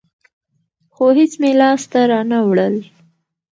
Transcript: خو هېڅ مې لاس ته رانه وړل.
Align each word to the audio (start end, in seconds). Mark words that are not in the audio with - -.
خو 0.93 1.05
هېڅ 1.17 1.31
مې 1.41 1.51
لاس 1.59 1.81
ته 1.91 1.99
رانه 2.11 2.39
وړل. 2.47 2.75